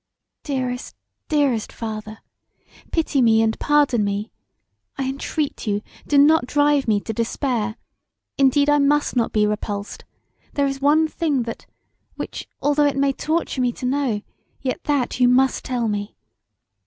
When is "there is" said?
10.53-10.81